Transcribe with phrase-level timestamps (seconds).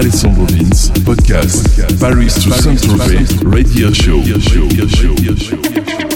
[0.00, 6.09] Alessandro Vince, podcast, Paris to Saint-Tropez, radio show.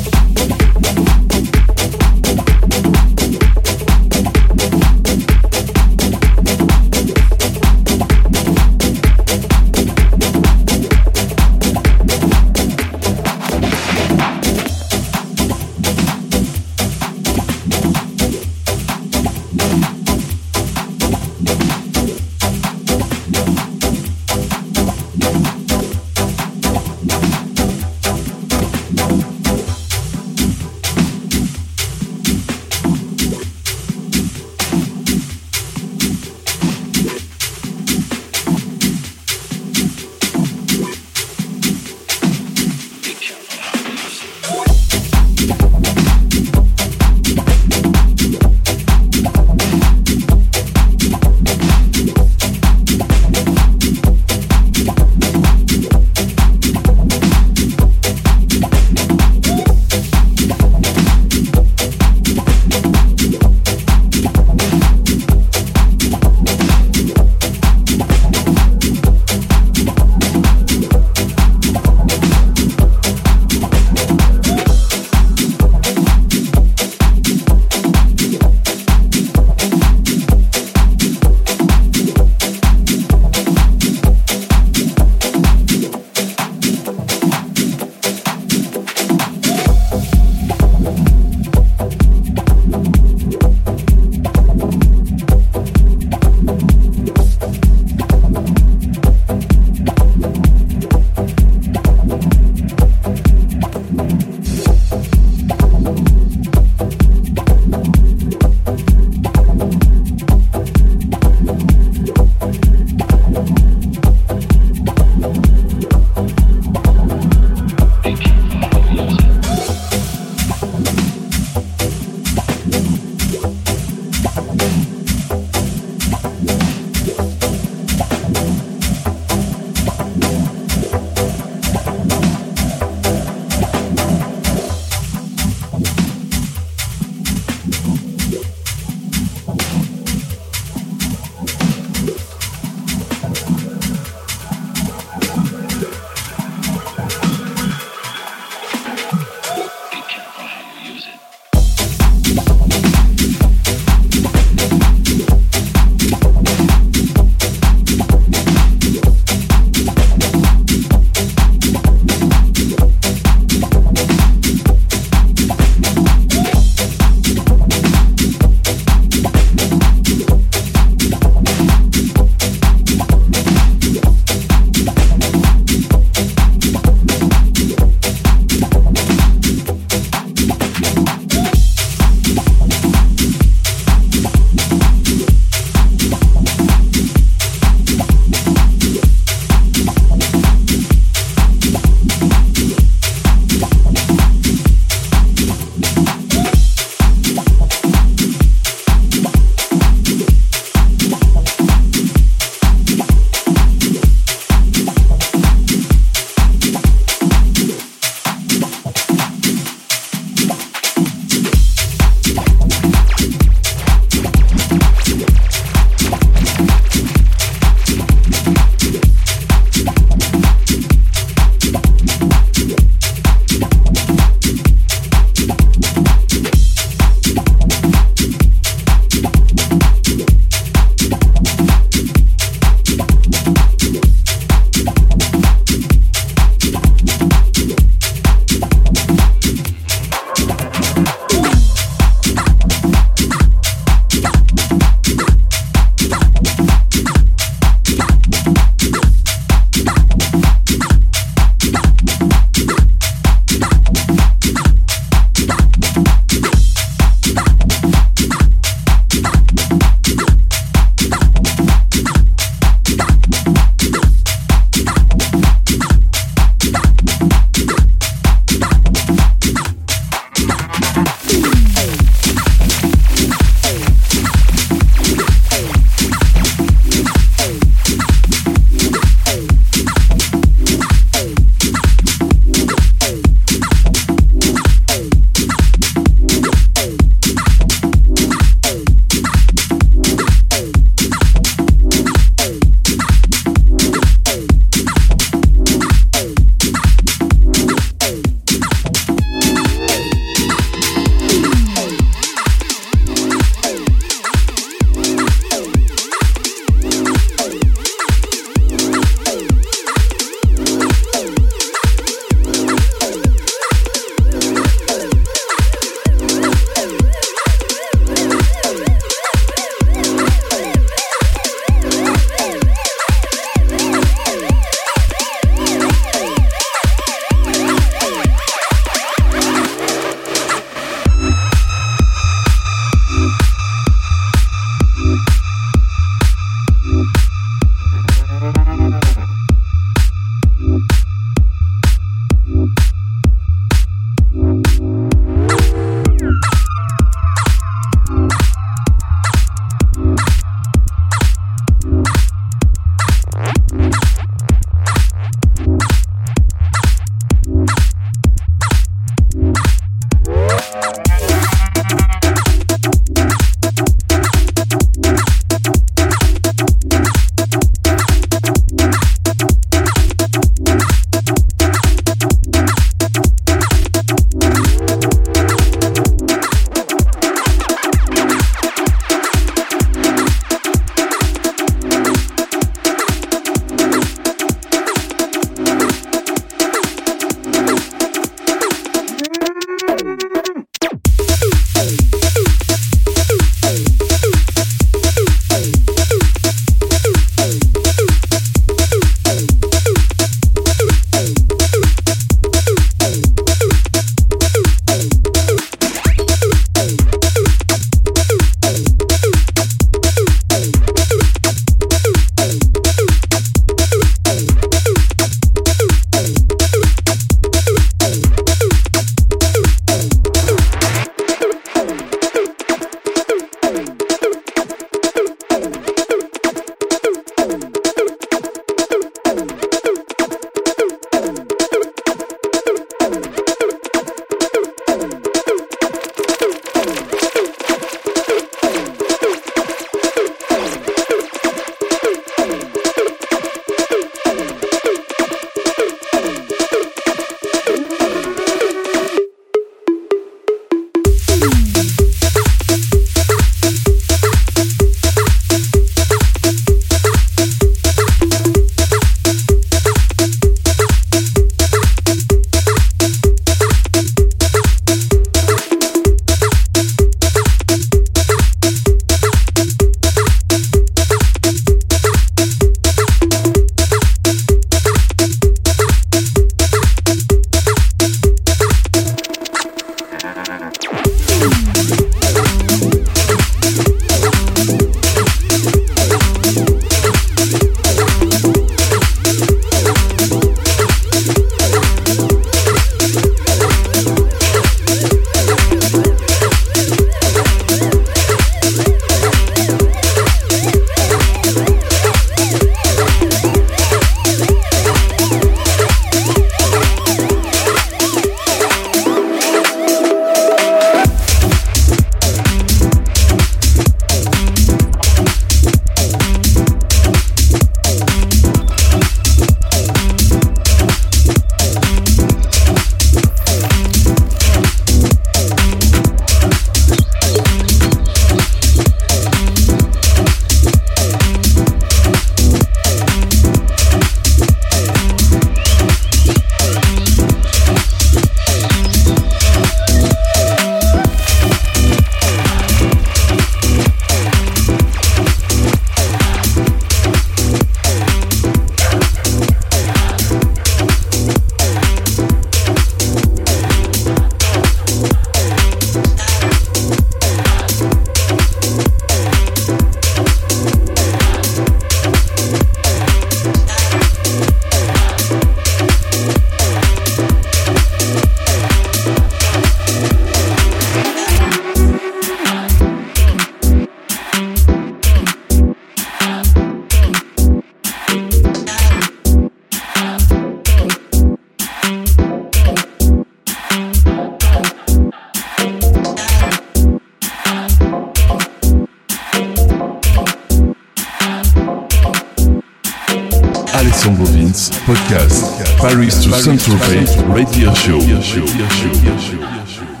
[596.41, 597.99] Saint-Tropez Radio Show.
[597.99, 600.00] Alessandro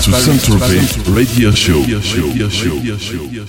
[0.00, 3.39] Podcast, Paris to Saint-Tropez, radio show.